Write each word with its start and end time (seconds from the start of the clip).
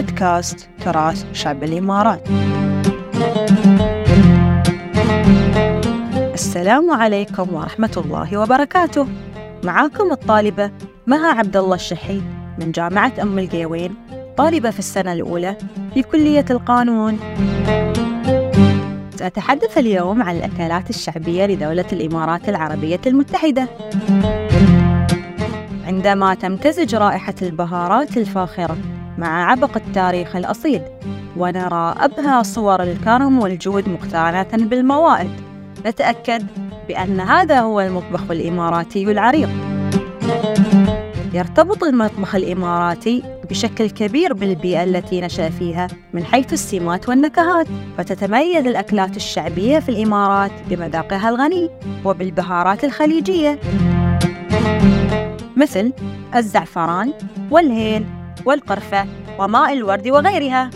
بودكاست 0.00 0.68
تراث 0.84 1.24
شعب 1.32 1.64
الإمارات. 1.64 2.28
السلام 6.34 6.90
عليكم 6.90 7.54
ورحمة 7.54 7.90
الله 7.96 8.38
وبركاته. 8.40 9.06
معاكم 9.64 10.12
الطالبة 10.12 10.70
مها 11.06 11.32
عبد 11.32 11.56
الله 11.56 11.74
الشحيد 11.74 12.22
من 12.58 12.72
جامعة 12.72 13.12
أم 13.22 13.38
القيوين 13.38 13.94
طالبة 14.36 14.70
في 14.70 14.78
السنة 14.78 15.12
الأولى 15.12 15.56
في 15.94 16.02
كلية 16.02 16.44
القانون. 16.50 17.18
سأتحدث 19.16 19.78
اليوم 19.78 20.22
عن 20.22 20.36
الأكلات 20.36 20.90
الشعبية 20.90 21.46
لدولة 21.46 21.86
الإمارات 21.92 22.48
العربية 22.48 23.00
المتحدة. 23.06 23.68
عندما 25.86 26.34
تمتزج 26.34 26.94
رائحة 26.94 27.34
البهارات 27.42 28.16
الفاخرة 28.16 28.76
مع 29.18 29.50
عبق 29.50 29.76
التاريخ 29.76 30.36
الأصيل 30.36 30.82
ونرى 31.36 31.94
أبهى 31.98 32.44
صور 32.44 32.82
الكرم 32.82 33.38
والجود 33.38 33.88
مقترنة 33.88 34.66
بالموائد. 34.66 35.30
نتأكد 35.86 36.46
بأن 36.88 37.20
هذا 37.20 37.60
هو 37.60 37.80
المطبخ 37.80 38.30
الإماراتي 38.30 39.02
العريق. 39.02 39.48
يرتبط 41.32 41.84
المطبخ 41.84 42.34
الإماراتي 42.34 43.22
بشكل 43.50 43.90
كبير 43.90 44.32
بالبيئة 44.32 44.84
التي 44.84 45.20
نشأ 45.20 45.50
فيها 45.50 45.88
من 46.12 46.24
حيث 46.24 46.52
السمات 46.52 47.08
والنكهات 47.08 47.66
فتتميز 47.98 48.66
الأكلات 48.66 49.16
الشعبية 49.16 49.78
في 49.78 49.88
الإمارات 49.88 50.50
بمذاقها 50.70 51.28
الغني 51.28 51.70
وبالبهارات 52.04 52.84
الخليجية 52.84 53.60
مثل 55.56 55.92
الزعفران 56.36 57.12
والهيل 57.50 58.06
والقرفة 58.44 59.06
وماء 59.38 59.72
الورد 59.72 60.08
وغيرها. 60.08 60.70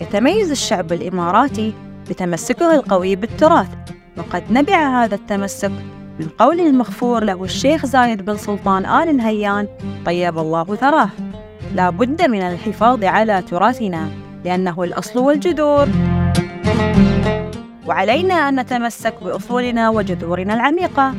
يتميز 0.00 0.50
الشعب 0.50 0.92
الإماراتي 0.92 1.74
بتمسكه 2.10 2.74
القوي 2.74 3.16
بالتراث 3.16 3.68
وقد 4.16 4.42
نبع 4.50 5.04
هذا 5.04 5.14
التمسك 5.14 5.72
من 6.20 6.28
قول 6.38 6.60
المغفور 6.60 7.24
له 7.24 7.44
الشيخ 7.44 7.86
زايد 7.86 8.24
بن 8.24 8.36
سلطان 8.36 8.86
آل 8.86 9.16
نهيان 9.16 9.68
طيب 10.06 10.38
الله 10.38 10.64
ثراه. 10.64 11.10
لا 11.74 11.90
بد 11.90 12.22
من 12.22 12.42
الحفاظ 12.42 13.04
على 13.04 13.42
تراثنا 13.42 14.08
لأنه 14.44 14.82
الأصل 14.82 15.18
والجذور. 15.18 15.88
وعلينا 17.86 18.34
أن 18.34 18.60
نتمسك 18.60 19.14
بأصولنا 19.22 19.90
وجذورنا 19.90 20.54
العميقة. 20.54 21.14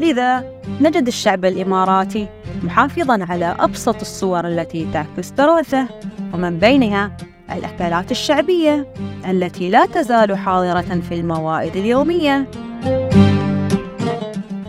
لذا 0.00 0.44
نجد 0.80 1.06
الشعب 1.06 1.44
الإماراتي 1.44 2.28
محافظا 2.62 3.26
على 3.28 3.56
أبسط 3.60 4.00
الصور 4.00 4.48
التي 4.48 4.86
تعكس 4.92 5.32
تراثه 5.32 5.88
ومن 6.34 6.58
بينها 6.58 7.16
الأكلات 7.52 8.10
الشعبية 8.10 8.86
التي 9.28 9.70
لا 9.70 9.86
تزال 9.86 10.38
حاضرة 10.38 11.00
في 11.08 11.14
الموائد 11.14 11.76
اليومية. 11.76 12.46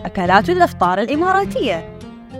أكلات 0.04 0.50
الإفطار 0.50 1.00
الإماراتية. 1.00 1.96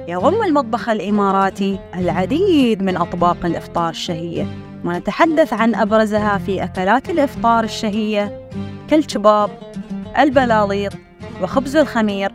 يضم 0.09 0.43
المطبخ 0.43 0.89
الإماراتي 0.89 1.79
العديد 1.95 2.83
من 2.83 2.97
أطباق 2.97 3.37
الإفطار 3.45 3.91
الشهية 3.91 4.47
ونتحدث 4.85 5.53
عن 5.53 5.75
أبرزها 5.75 6.39
في 6.39 6.65
أكلات 6.65 7.11
الإفطار 7.11 7.65
الشهية 7.65 8.49
كالشباب 8.91 9.51
البلاليط 10.19 10.93
وخبز 11.43 11.77
الخمير 11.77 12.33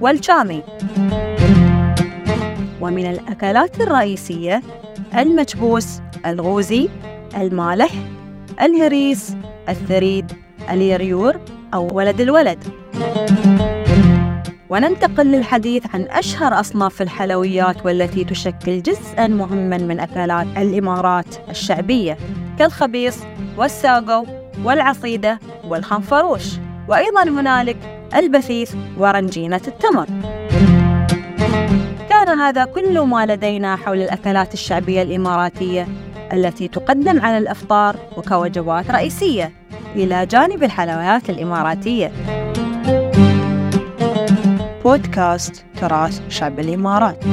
والشامي 0.00 0.62
ومن 2.80 3.06
الأكلات 3.06 3.80
الرئيسية 3.80 4.62
المكبوس 5.18 6.00
الغوزي 6.26 6.88
المالح 7.36 7.90
الهريس 8.60 9.36
الثريد 9.68 10.32
اليريور 10.70 11.40
أو 11.74 11.88
ولد 11.92 12.20
الولد. 12.20 12.64
وننتقل 14.70 15.26
للحديث 15.26 15.86
عن 15.94 16.02
أشهر 16.02 16.60
أصناف 16.60 17.02
الحلويات 17.02 17.86
والتي 17.86 18.24
تشكل 18.24 18.82
جزءا 18.82 19.26
مهما 19.26 19.78
من 19.78 20.00
أكلات 20.00 20.46
الإمارات 20.56 21.50
الشعبية 21.50 22.16
كالخبيص 22.58 23.18
والساقو 23.56 24.26
والعصيدة 24.64 25.38
والخنفروش. 25.64 26.42
وأيضا 26.88 27.22
هنالك 27.22 27.95
البثيث 28.14 28.74
ورنجينة 28.98 29.60
التمر. 29.68 30.06
كان 32.10 32.28
هذا 32.38 32.64
كل 32.64 33.00
ما 33.00 33.26
لدينا 33.26 33.76
حول 33.76 34.00
الأكلات 34.02 34.54
الشعبية 34.54 35.02
الإماراتية 35.02 35.88
التي 36.32 36.68
تقدم 36.68 37.20
على 37.20 37.38
الإفطار 37.38 37.96
وكوجبات 38.16 38.90
رئيسية 38.90 39.52
إلى 39.94 40.26
جانب 40.26 40.62
الحلويات 40.62 41.30
الإماراتية. 41.30 42.12
بودكاست 44.84 45.64
تراث 45.80 46.20
شعب 46.28 46.60
الإمارات. 46.60 47.24